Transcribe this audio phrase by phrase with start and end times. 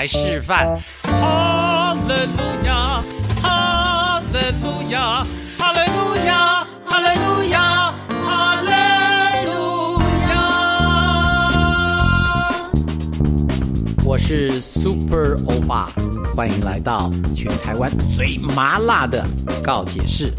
[0.00, 0.80] 来示范。
[1.02, 3.02] 哈利路亚，
[3.42, 5.22] 哈利路亚，
[5.58, 7.92] 哈利路亚，哈利路亚，
[8.24, 8.70] 哈利
[9.44, 10.00] 路
[10.30, 10.32] 亚。
[14.02, 15.90] 我是 Super 欧巴，
[16.34, 19.22] 欢迎来到全台湾最麻辣的
[19.62, 20.32] 告解室。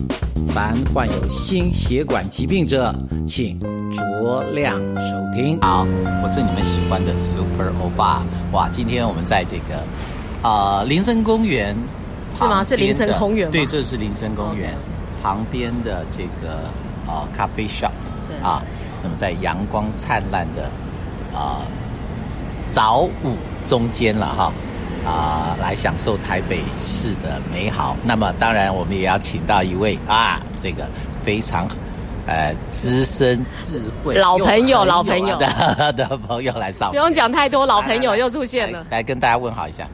[0.48, 2.94] 凡患有心血管疾病者，
[3.26, 3.60] 请
[3.92, 5.58] 酌量收听。
[5.62, 5.86] 好，
[6.24, 8.24] 我是你们喜欢的 Super 欧巴。
[8.52, 11.76] 哇，今天我们在这个啊林森公园
[12.38, 12.64] 是吗？
[12.64, 13.52] 是林森公园吗？
[13.52, 14.76] 对，这是林森公园
[15.24, 16.56] 旁边的这个
[17.08, 17.92] 啊咖啡 shop
[18.44, 18.62] 啊。
[19.04, 20.64] 那么在阳光灿烂的
[21.34, 21.62] 啊
[22.70, 24.54] 早午中间了哈。
[25.06, 27.96] 啊，来享受台北市的美好。
[28.04, 30.88] 那么，当然我们也要请到一位啊，这个
[31.24, 31.68] 非常
[32.28, 36.90] 呃资深、智慧、老朋友、老朋友的 的朋友来上。
[36.92, 38.86] 不用讲太多，老朋友又出现了。
[38.90, 39.88] 来跟大家问好一下。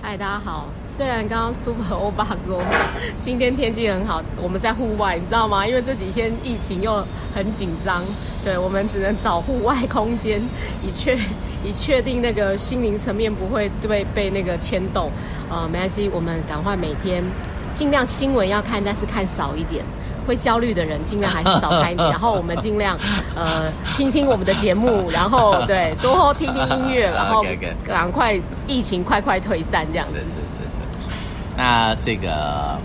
[0.00, 0.66] 嗨，大家好。
[0.94, 2.62] 虽然刚刚 Super 欧巴说
[3.20, 5.66] 今天天气很好，我们在户外，你知道吗？
[5.66, 7.04] 因为这几天疫情又
[7.34, 8.02] 很紧张，
[8.44, 10.40] 对我们只能找户外空间，
[10.82, 11.16] 以确
[11.64, 15.10] 以确定那个心灵层面不会对被那个牵动。
[15.50, 17.22] 呃，没关系，我们赶快每天
[17.74, 19.84] 尽量新闻要看，但是看少一点。
[20.24, 22.96] 会焦虑的人尽量还是少开 然后我们尽量
[23.34, 27.44] 呃听听我们的节目，然后对多听听音乐， 然后
[27.82, 30.14] 赶快疫情快快退散这样子。
[31.56, 32.78] 那这个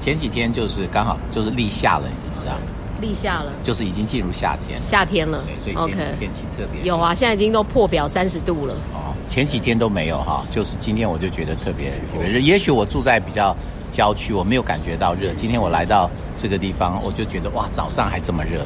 [0.00, 2.52] 前几天就是刚好就是立夏了，你知不知道？
[3.00, 4.80] 立夏了，就是已经进入夏天。
[4.82, 6.82] 夏天了，对，所以天天气特别。
[6.82, 8.74] 有啊，现在已经都破表三十度了。
[8.94, 12.38] 哦，前几天都没有哈，就是今天我就觉得特别特别热。
[12.38, 13.56] 也许我住在比较。
[13.92, 18.64] 郊区我没有感觉到热，今天我来到这个地方，我就觉得哇，早上还这么热。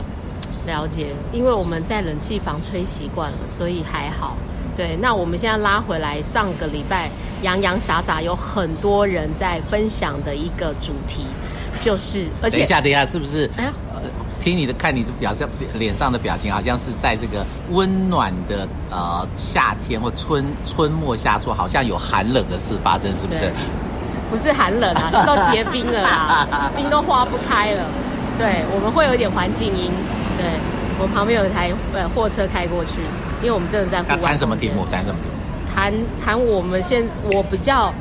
[0.68, 4.36] 了解，因为我们在冷气房吹习惯了，所以还好。
[4.77, 7.09] 对，那我们现在拉回来，上个礼拜
[7.42, 11.25] 洋洋洒洒有很多人在分享的一个主题，
[11.81, 13.51] 就是而且等一下，等一下，是不是？
[13.57, 13.73] 哎呀，
[14.39, 23.51] 听你的，看你的表情，脸上的表情，好像是在这个温暖的呃夏天或春春末夏初，好像有寒冷的事发生，是不是？
[24.31, 27.83] 不是寒冷啊， 是都结冰了啦，冰都化不开了。
[28.37, 29.91] 对，我们会有一点环境音。
[30.37, 30.45] 对，
[30.98, 33.01] 我旁边有一台呃货车开过去，
[33.42, 34.29] 因为我们真的在户外。
[34.30, 34.85] 谈什么题目？
[34.91, 35.74] 谈什么题目？
[35.74, 35.92] 谈
[36.24, 37.92] 谈我们现我比较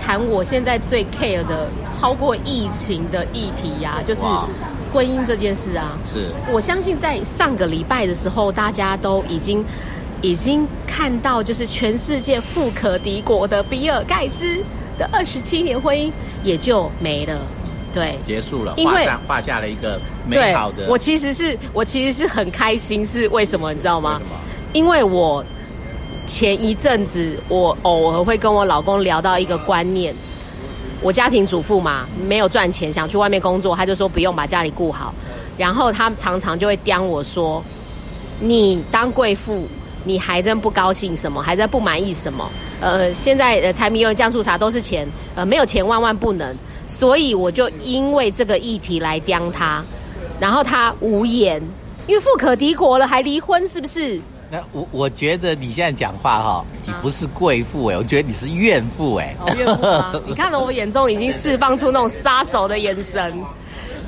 [0.00, 4.22] 谈我现在最 care 的超过疫情的议题呀，就是
[4.92, 5.98] 婚姻这件事啊。
[6.04, 6.30] 是。
[6.52, 9.64] 我相信在上个礼拜的时候，大家都已经
[10.20, 14.62] 已经看到，就是全世界富可敌国的比尔盖茨。
[14.98, 16.12] 的二十七年婚姻
[16.44, 17.40] 也就没了，
[17.94, 20.86] 对，结束了，因为画下了一个美好的。
[20.86, 24.12] 我其实是我其实是很开心，是为什么你知道吗？
[24.12, 24.30] 为什么？
[24.72, 25.44] 因为我
[26.26, 30.14] 前一阵子我偶尔会跟我老公聊到一个观念，
[31.00, 35.14] 我家庭主妇嘛，没有赚钱，想去外面工作，他就说不用把家里顾好，
[35.56, 37.62] 然后他常常就会刁我说，
[38.40, 39.66] 你当贵妇。
[40.04, 41.40] 你还真不高兴什么？
[41.40, 42.50] 还在不满意什么？
[42.80, 45.06] 呃，现在呃柴米油盐酱醋茶都是钱，
[45.36, 46.52] 呃，没有钱万万不能。
[46.88, 49.80] 所以我就因为这个议题来刁他，
[50.40, 51.62] 然后他无言，
[52.08, 54.20] 因为富可敌国了，还离婚是不是？
[54.52, 59.34] 那我我觉得你现在讲话哈，你不是贵妇哎，我觉得你是怨妇哎。
[59.56, 60.12] 怨妇啊？
[60.28, 63.32] 你看到我眼中已经释放出那种杀手的眼神。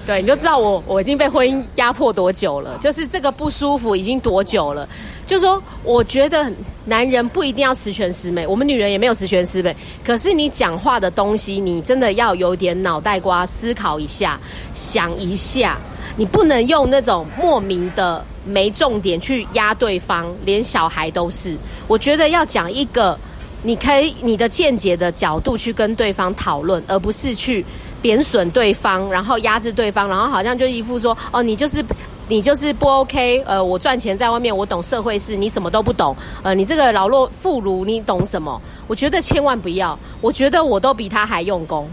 [0.06, 4.86] 对，你就知道我我已经被婚姻压迫多久了，就是这个不舒服已经多久了。
[5.26, 6.52] 就说我觉得
[6.84, 9.74] 男人不一定要十全十美，我们女人也没有十全十美。
[10.04, 14.38] 可是你讲话的东西，你真的要有点脑袋瓜思考一下，
[14.74, 15.78] 想一下，
[16.16, 21.56] 你不能用那种莫名的没重点去压对方，连小孩都是。
[21.86, 23.18] 我觉得要讲一个
[23.62, 27.64] 你可以你的见解的角度去跟对方讨论，而不是去。
[28.04, 31.82] 贬损对方，然后压制对方，然后好像就一副说哦，你就是
[32.28, 38.60] 你就是不 OK，呃，我赚钱在外面，我懂社会事，你什么都不懂，呃，你这个老弱妇孺，你懂什么？
[38.86, 41.88] 我觉得千万不要，我觉得我都比他还用功。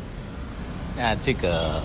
[0.97, 1.81] 那这个，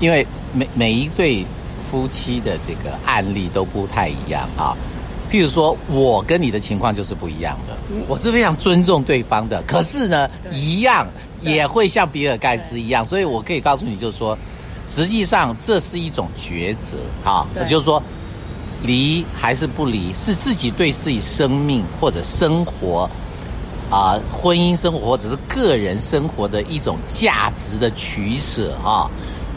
[0.00, 1.46] 因为每每一对
[1.90, 4.76] 夫妻的这个案例都不太一样啊。
[5.30, 7.76] 譬如说，我跟你的情况就是不一样的，
[8.08, 11.06] 我是非常尊重对方的，可是呢，一样。
[11.40, 14.36] 也会像比尔盖茨一样，所以我可以告诉你，就是说，
[14.88, 18.02] 实际上这是一种抉择啊，也就是说，
[18.82, 23.08] 离还是不离，是自己对自己生命或者生活
[23.88, 29.08] 啊，婚姻生活或者是个人生活的一种价值的取舍啊。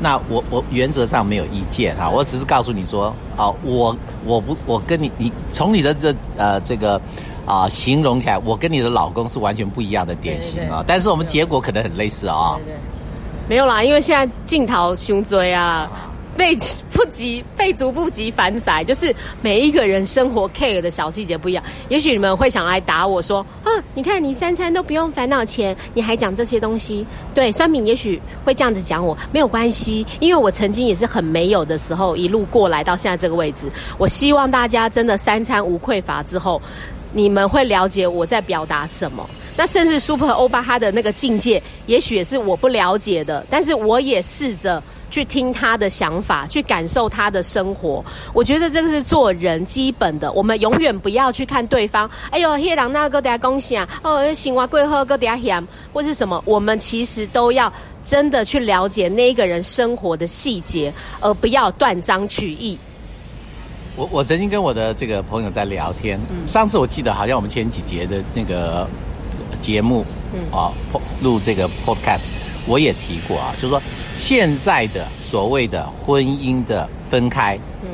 [0.02, 3.96] 那我我原则上没有意见哈，我只是告诉你说，啊，我
[4.26, 7.00] 我不我跟你你从你的这呃这个
[7.46, 12.78] 啊、形容起来，我跟你的老公是完全不一样的典型啊、但是我们结果可能很类似啊、对对，
[13.50, 15.90] 没有啦，因为现在镜头胸椎啊，
[16.38, 16.56] 倍
[16.92, 21.64] 不及倍足不及反宰，就是每一个人生活 care 的小细节不一样。
[21.90, 27.06] 也许你们会想来打我说啊，你看你三餐都不用烦恼钱，你还讲这些东西。
[27.34, 33.60] 对，酸敏也许会这样子讲我，没有关系，因为我曾经也是很没有的时候，一路过来到现在这个位置。
[33.98, 36.62] 我希望大家真的三餐无匮乏之后，
[37.12, 39.30] 你们会了解我在表达什么。
[39.58, 48.04] 那甚至 Super 欧巴他的那个境界，也许也是我不了解的，但是我也试着去听他的想法，去感受他的生活。
[48.34, 57.72] 我觉得这个是做人基本的，我们永远不要去看对方，哎呦，黑狼那个等下恭喜啊，哦，行哇贵喝个等下咸，或是什么，我们其实都要
[58.06, 62.80] 真的去了解那一个人生活的细节，而不要断章取义。
[63.98, 66.18] 我我曾经跟我的这个朋友在聊天，
[66.48, 68.88] 上次我记得好像我们前几节的那个
[69.62, 70.74] 节目，嗯，啊，
[71.22, 72.32] 录这个 podcast，
[72.66, 73.82] 我也提过啊，就是说
[74.16, 77.88] 现在的所谓的婚姻的分开，嗯，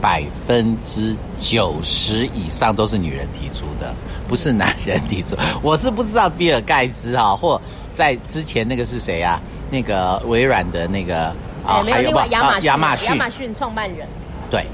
[0.00, 3.94] 百分之九十以上都是女人提出的，
[4.28, 5.36] 不是男人提出。
[5.62, 7.60] 我是不知道比尔盖茨啊、或
[7.94, 9.40] 在之前那个是谁啊？
[9.70, 11.28] 那个微软的那个
[11.64, 12.60] 啊，还有亚马
[12.96, 14.06] 逊亚马逊创办人。
[14.50, 14.66] 对，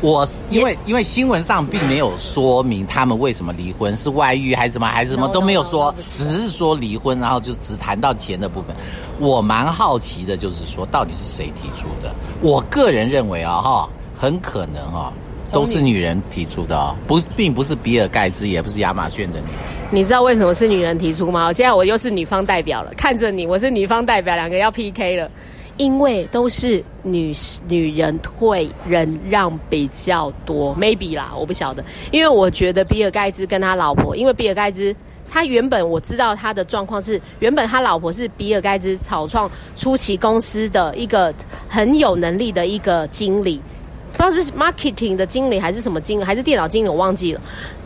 [0.00, 8.74] 我因为因为新闻上并没有说明他们为什么离婚，是外遇还是什么还是什么都没有说只是说离婚，然后就只谈到钱的部分。
[9.18, 12.14] 我蛮好奇的，就是说到底是谁提出的？
[12.40, 15.12] 我个人认为啊，哈，很可能啊。
[15.52, 19.54] 都是女人提出的哦，不是，并不是比尔盖茨，也不是亚马逊的女人。
[19.92, 21.52] 你知道为什么是女人提出吗？
[21.52, 25.30] 现在我又是女方代表了，看着你，我是女方代表，两个要 PK 了。
[25.76, 27.34] 因为都是女
[27.68, 31.84] 女人退人让比较多，maybe 啦，我不晓得。
[32.10, 34.94] 因为我觉得比尔盖茨跟他老婆，因为比尔盖茨
[35.30, 41.34] 他原本我知道他的状况是，原本他老婆是比尔盖茨草创初期公司的一个
[41.68, 43.60] 很有能力的一个经理。
[44.16, 47.40] 不知道是 marketing 的经理还是什么经理，还是电脑经理，我忘记了。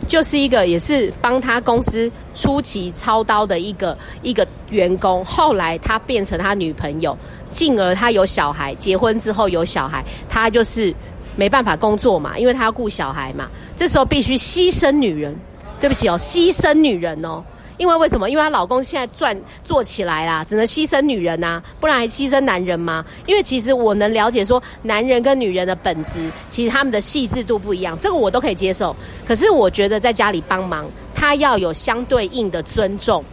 [0.07, 7.17] 就是一个也是帮他公司初期操刀的一个一个员工，后来他变成他女朋友，
[7.51, 10.93] 进而他有小孩，结婚之后有小孩，他就是
[11.35, 15.35] 没办法工作嘛，因为他要顾小孩嘛，这时候必须牺牲女人。
[15.79, 17.43] 对不起哦，牺牲女人哦。
[17.81, 18.29] 因为为什么？
[18.29, 23.03] 因为她老公现在赚做起来啦，只能牺牲女人呐、不然还牺牲男人吗？
[23.25, 28.95] 因为其实我能了解说，男人跟女人的本质，其实他们的细致度不一样，这个我都可以接受。
[29.25, 30.85] 可是我觉得在家里帮忙，
[31.15, 33.25] 他要有相对应的尊重，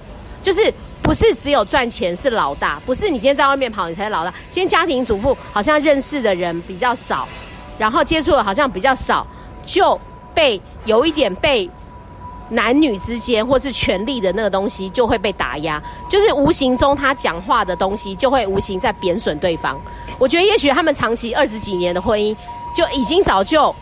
[0.42, 0.72] 就是
[1.02, 4.32] 不是只有赚钱是老大，不是你今天在外面跑你才是老大。
[4.48, 7.28] 今天家庭主妇好像认识的人比较少，
[7.78, 9.26] 然后接触的好像比较少，
[9.66, 10.00] 就
[10.32, 11.68] 被有一点被
[12.50, 19.78] 男女之间或是权力的那个东西就会被打压，就是无形中他讲话的东西就会无形在贬损对方。
[20.18, 22.34] 我觉得也许他们长期二十几年的婚姻
[22.74, 23.74] 就已经早就，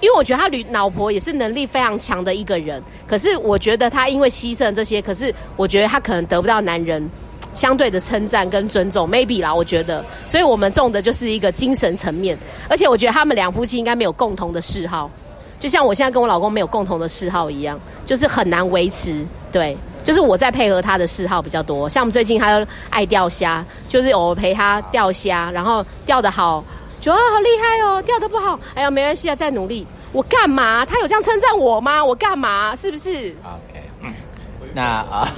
[0.00, 7.08] 因为我觉得他女老婆也是能力非常强的一个人，可是我觉得他因为牺牲这些，可是我觉得他可能得不到男人。
[7.54, 12.34] 相对的称赞跟尊重，maybe 啦，我觉得，所以我们重的就是一个精神层面，
[12.66, 15.10] 而且我觉得他们两夫妻应该没有共同的嗜好，
[15.62, 19.24] 就像我现在跟我老公没有共同的嗜好一样，就是很难维持。
[19.52, 21.88] 对，就是我在配合他的嗜好比较多。
[21.88, 26.64] 像我们最近他又爱钓虾，就是我陪他钓虾，然后钓得好，
[27.00, 29.86] 就啊好厉害哦，钓得不好，哎呀没关系啊，再努力。
[30.10, 30.84] 我干嘛？
[30.84, 32.04] 他有这样称赞我吗？
[32.04, 32.74] 我干嘛？
[32.74, 34.12] 是不是？OK，嗯，
[34.74, 35.28] 那啊，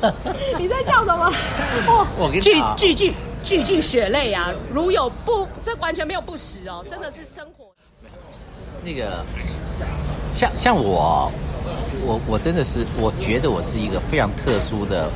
[0.58, 1.30] 你在笑什么？
[1.86, 3.12] 哦句我跟你讲句句
[3.44, 4.50] 句句血泪啊！
[4.72, 7.66] 如有不，这完全没有不实哦，真的是生活。
[8.82, 9.24] 那个
[10.34, 11.30] 像像我，
[12.04, 15.10] 我我真的是，我觉得我是一个非常特殊的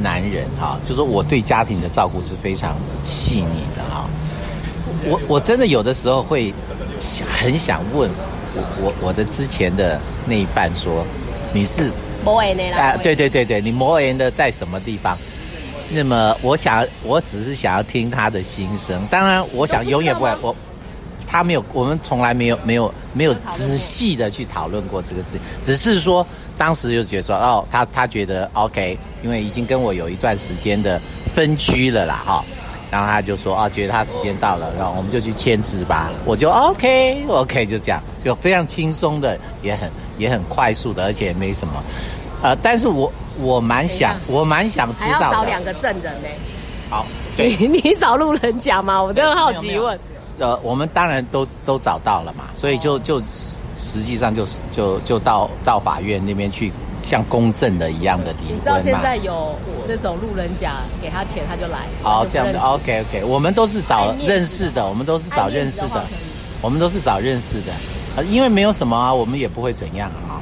[0.00, 4.08] 男人哈、就说我对家庭的照顾是非常细腻的哈、
[5.04, 6.52] 我我真的有的时候会
[6.98, 8.10] 想很想问
[8.54, 11.04] 我我我的之前的那一半说，
[11.52, 11.90] 你是
[12.24, 15.16] 摩尔呢啊，对对对对，你摩言的在什么地方？
[15.94, 19.06] 那么我想，我只是想要听他的心声。
[19.10, 20.56] 当然，我想永远不会我。
[21.32, 26.24] 他没有，我们从来没有没有没有仔细的去讨论过这个事，只是说
[26.58, 31.00] 当时就觉得说，哦，他他觉得 OK，因为已经跟我有一段时间的
[31.34, 32.44] 分居了啦，哈、
[32.90, 36.10] 然后他就说，哦，觉得他时间到了，然后我们就去签字吧。
[36.26, 41.82] 我就 OK OK，就这样，就非常轻松的，也很也很快速的，而且也没什么。
[42.42, 43.10] 呃，但是我
[43.40, 45.32] 我蛮想，我蛮想知还要道。
[45.32, 46.28] 找两个证人呢。
[46.90, 47.06] 好，
[47.38, 49.02] 对， 你你找路人甲吗？
[49.02, 49.98] 我都很好奇问。
[50.38, 53.20] 呃，我们当然都都找到了嘛，所以就就
[53.76, 56.72] 实际上就是就就到到法院那边去，
[57.02, 58.54] 像公证的一样的离婚嘛。
[58.54, 59.54] 你知道现在有
[59.86, 61.78] 那种路人甲给他钱他就来。
[62.02, 66.04] 好，这样子，OK OK，我们都是找认识的，我们都是找认识的，
[66.60, 67.72] 我们都是找认识的，
[68.16, 70.40] 呃，因为没有什么啊，我们也不会怎样啊。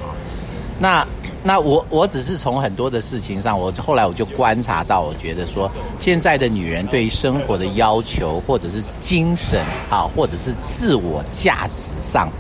[0.79, 1.07] 那
[1.43, 12.31] 那我我只是从很多的事情上，我后来我就观察到，我觉得说现在的女人对生活的要求，或者是精神啊，或者是自我价值上，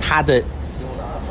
[0.00, 0.40] 她的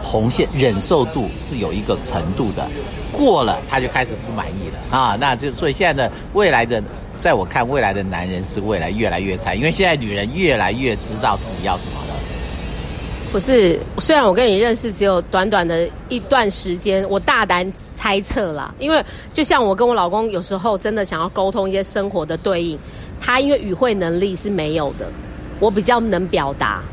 [0.03, 2.67] 红线忍受度是有一个程度的，
[3.13, 5.17] 过了她就开始不满意了啊。
[5.17, 6.83] 那就所以现在的未来的，
[7.15, 12.13] 在我看未来的男人是未来越来越惨，因为现在女人越来越知道自己要什么了。
[13.33, 22.77] 不是，虽然我跟你认识只有短短的一段时间，我大胆猜测啦，因为就像我跟我老公有时候真的想要沟通一些生活的对应，
[23.19, 25.07] 他因为语汇能力是没有的，
[25.59, 26.83] 我比较能表达，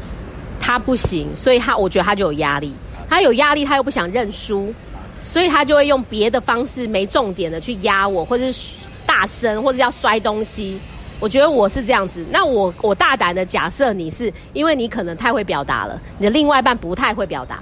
[0.58, 2.72] 他不行，所以他我觉得他就有压力，
[3.06, 4.72] 他有压力，他又不想认输，
[5.26, 10.80] 所以他就会用别的方式没重点的去压我，或者是大声，或者要摔东西。
[11.20, 17.60] 我觉得我是这样子，那我我大胆的假设你是，因为你可能太会表达了，你的另外一半不太会表达，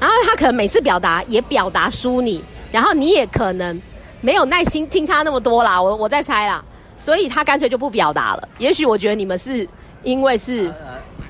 [0.00, 2.42] 然后他可能每次表达也表达输你，
[2.72, 3.78] 然后你也可能
[4.22, 6.64] 没有耐心听他那么多啦，我我在猜啦，
[6.96, 8.48] 所以他干脆就不表达了。
[8.56, 9.68] 也许我觉得你们是
[10.02, 10.72] 因为是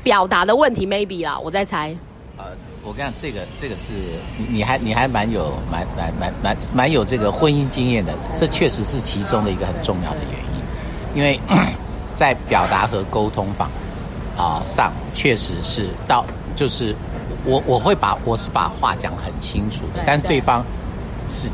[0.05, 1.95] 表达的问题，maybe 啦，我在猜。
[2.37, 2.45] 呃，
[2.85, 3.93] 我跟你讲，这个这个是
[4.49, 10.54] 你还你还蛮有蛮蛮蛮蛮蛮有这个婚姻经验的，这确实是其中的一个很重要的原因。
[11.15, 11.41] 因为
[12.15, 13.69] 在表达和沟通方
[14.37, 16.95] 啊上，确实是到就是
[17.45, 20.65] 我我会把我是把话讲很清楚的，但是对方
[21.29, 21.49] 是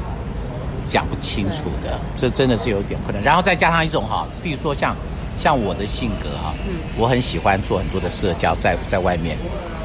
[0.86, 3.22] 讲不清楚的，这真的是有点困难。
[3.22, 4.94] 然后再加上一种哈，比如说像
[5.38, 6.52] 像我的性格哈，
[6.96, 9.36] 我很喜欢做很多的社交，在在外面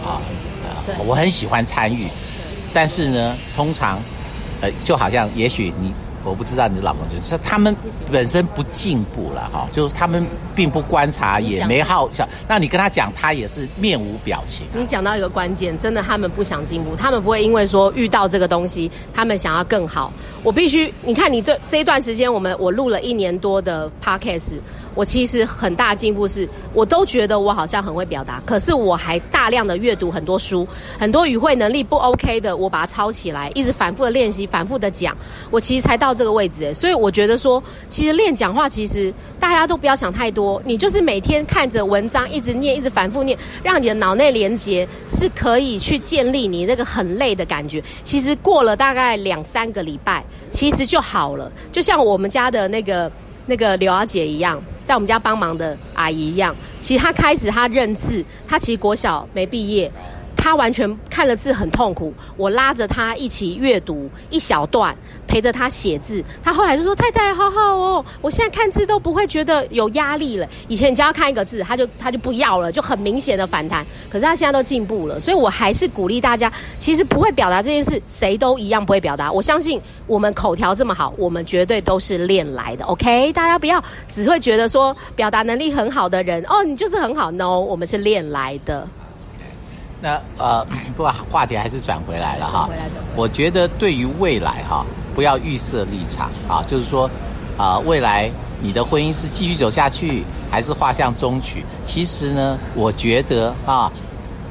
[0.03, 0.20] 啊
[0.63, 2.08] 啊，我很喜欢参与，
[2.74, 3.98] 但是呢，通常
[4.62, 5.94] 呃就好像也许你。
[6.25, 7.75] 我不知道你的老公就是他们
[8.12, 12.27] 本身不进步了哈，就是他们并不观察，也没好想。
[12.48, 14.65] 那你跟他讲，他也是面无表情。
[14.74, 20.12] 你讲到一个关键，真的他们不想进步，他们不会因为说遇到这个东西，他们想要更好。
[20.44, 24.55] 我必须，你看你这这一段时间，我们我录了一年多的 podcast。
[24.96, 35.16] 我其实很大进步是，我都觉得我好像很会表达，可是我还大量的阅读很多书，很多语汇能力不 OK 的，我把它抄起来，一直反复的练习，反复的讲，
[35.52, 36.74] 我其实才到这个位置。
[36.74, 47.84] 所以我觉得说，其实练讲话，其实大家都不要想太多，你就是每天看着文章，一直念，一直反复念，让你的脑内连接是可以去建立你那个很累的感觉。
[48.04, 51.52] 其实过了大概两三个礼拜，其实就好了。
[51.72, 53.12] 就像我们家的那个
[53.48, 54.62] 那个刘阿姐一样。
[54.88, 59.92] 在我们家帮忙的阿姨一样，其实她开始她认字，她其实国小没毕业。
[60.36, 64.96] 他完全看了字很痛苦，我拉着他一起阅读一小段，
[65.27, 66.24] 陪着他写字。
[66.44, 70.48] 他后来就说：“太太，好好哦，我现在看字都不会觉得有压力了。
[70.68, 73.86] 以前你只要看一个字，他就他就不要了，就很明显的反弹。
[74.10, 79.32] 可是他现在都进步了，所以我还是鼓励大家，其实不会表达这件事，谁都一样不会表达。
[79.32, 82.86] 我相信我们口条这么好，我们绝对都是练来的。
[82.86, 87.32] OK，大家不要只会觉得说表达能力很好的人哦，你就是很好。
[87.32, 88.88] No，我们是练来的。”
[90.02, 92.70] 那呃， 不过话题还是转回来了哈。
[93.16, 94.86] 我觉得对于未来哈，
[95.16, 97.10] 不要预设立场啊，就是说
[97.58, 98.30] 啊，未来
[98.62, 101.64] 你的婚姻是继续走下去，还是画向终局？
[101.86, 103.92] 其实呢，我觉得啊，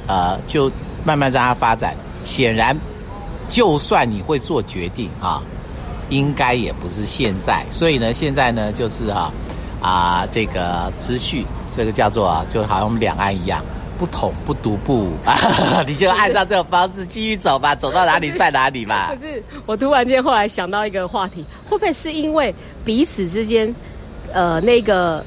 [0.06, 0.70] 呃，就
[1.04, 1.94] 慢慢让它发展。
[2.22, 2.74] 显然，
[3.48, 5.42] 就算你会做决定啊，
[6.08, 7.62] 应该也不是现在。
[7.70, 9.30] 所以呢，现在呢，就是哈
[9.82, 13.62] 啊，这个持续，这个叫做啊就好像我们两岸一样。
[13.98, 15.12] 不统不独步，
[15.86, 19.12] 你就按照这种方式继续走吧，走到哪里算哪里吧。
[19.18, 23.72] 可是我突然间后来想到一个话题，会不会是因为彼此之间，
[24.32, 25.24] 呃，那个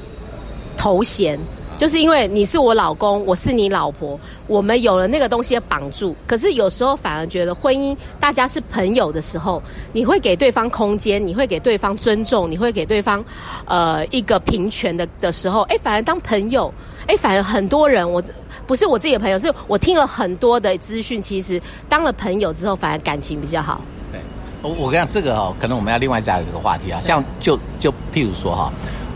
[0.76, 1.38] 头衔，
[1.78, 6.14] 就是因为你是我老公，我是你老婆，我们有了那个东西绑住。
[6.26, 13.24] 可是有时候反而觉得婚姻大家是朋友的时候，你会给对方空间，你会给对方尊重，你会给对方
[13.64, 16.72] 呃一个平权的的时候，哎，反而当朋友。
[17.08, 18.22] 哎，反而很多人，我
[18.66, 21.20] 不是我自己的朋友，是我听了很多的资讯。
[21.22, 23.80] 其实当了朋友之后，反而感情比较好。
[24.12, 24.20] 对，
[24.62, 27.00] 我我跟你讲，这个哦，可能我们要另外加一个话题啊。
[27.00, 28.70] 像就就譬如说哈，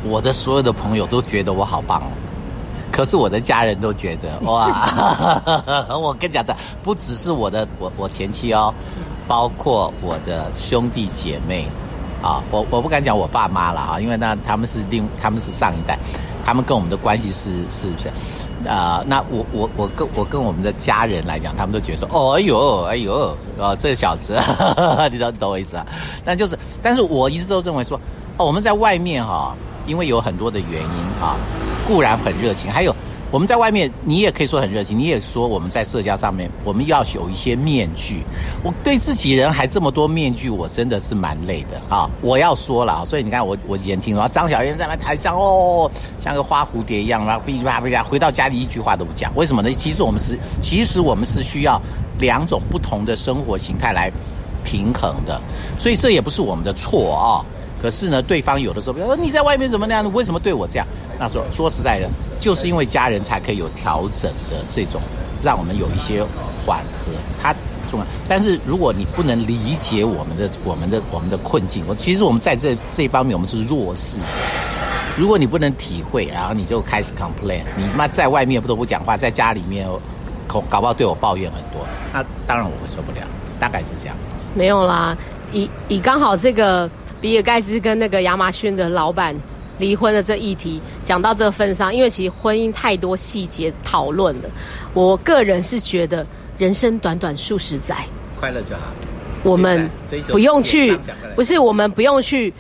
[0.05, 2.09] 我的所有的朋友都觉得我好棒哦，
[2.91, 8.73] 可是我的家人都觉得 哇， 我跟你讲，这不只是我的我我前妻哦，
[9.29, 11.67] 包括我的兄弟姐妹
[12.23, 15.99] 啊，我我不敢讲我爸妈了啊，因为那他们是另他们是上一代。
[16.45, 18.11] 他们跟我们的关系是是不是？
[18.69, 24.39] 啊、那我我我跟我跟我们的家人来讲，他们都觉得说，哦，哎呦，哎呦，哦，这小子，
[25.11, 25.85] 你懂懂我意思啊？
[26.25, 27.99] 但就是，但是我一直都认为说，
[28.37, 29.53] 哦，我们在外面哈、
[29.85, 31.35] 因为有很多的原因啊，
[31.89, 32.95] 固然很热情，还有
[33.33, 38.23] 我们在外面，你也可以说很热情，你也说我们在社交上面，我们要有一些面具。
[38.63, 42.11] 我对自己人还这么多面具，我真的是蛮累的啊！
[42.21, 49.73] 我要说了，所以你看我我以前听说张小燕在那台上哦，像个花蝴蝶一样，然后噼里啪啦噼里啪，回到家里一句话都不讲，为什么呢？
[49.73, 51.81] 其实我们是其实我们是需要
[52.19, 54.13] 两种不同的生活形态来
[54.63, 55.41] 平衡的，
[55.79, 57.41] 所以这也不是我们的错啊、
[57.83, 60.05] 可是呢，对方有的时候，比如说，你在外面怎么那样？
[60.05, 60.87] 你为什么对我这样？
[61.19, 62.09] 那说说实在的，
[62.39, 65.01] 就是因为家人才可以有调整的这种，
[65.43, 66.23] 让我们有一些
[66.65, 67.13] 缓和。
[67.43, 67.53] 它
[67.89, 74.25] 重要，但是如果你不能理解我们的、我们的、我们的困境，我其实我们在这这方面我们是弱势者。
[75.19, 79.87] 如果你不能体会，然后你就开始 complain，你他妈在外面不都不讲话，在家里面
[80.47, 83.19] 搞搞不好对我抱怨很多，那当然我会受不了。
[83.61, 84.17] 大概是这样。
[84.55, 85.17] 没有啦，
[85.53, 86.89] 以以刚好这个
[87.23, 89.35] 比尔盖茨跟那个亚马逊的老板
[89.79, 94.51] 离婚的这议题讲到这份上，因为其实婚姻太多细节讨论了，
[94.93, 96.27] 我个人是觉得
[96.59, 97.97] 人生短短数十载，
[98.39, 98.83] 快乐就好。
[99.45, 99.89] 我们
[100.29, 100.99] 不用去
[101.35, 102.53] 不是我们不用去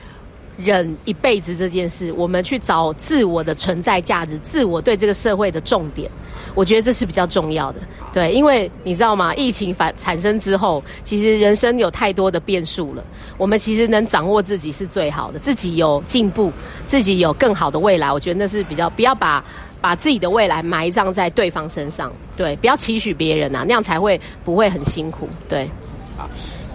[0.56, 6.10] 忍一辈子这件事，我们去找自我的存在价值，自我对这个社会的重点。
[6.54, 7.80] 我觉得这是比较重要的，
[8.12, 9.34] 对，因为你知道吗？
[9.34, 13.02] 疫情反产生之后，其实人生有太多的变数了。
[13.38, 16.52] 我们其实能掌握自己是最好的，自己有进步，
[16.86, 18.12] 自己有更好的未来。
[18.12, 19.42] 我觉得那是比较不要把
[19.80, 25.68] 把自己的未来埋葬在对方身上，对，不要期许别人啊，那样才会不会很辛苦，对。
[26.16, 26.28] 好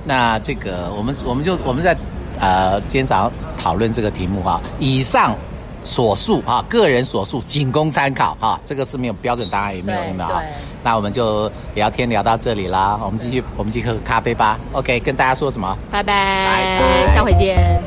[0.05, 1.95] 那这个我们我们就我们在
[2.39, 5.35] 呃今天早上讨论这个题目哈，以上
[5.83, 10.43] 所述啊，个人所述仅供参考哈，这个是没有标准答案，也没有对有没有啊？
[10.83, 14.59] 那我们就聊天聊到这里啦，我们继续我们继续喝咖啡吧。
[14.73, 15.77] OK，跟大家说什么？
[15.91, 17.86] 拜拜，拜拜下回见。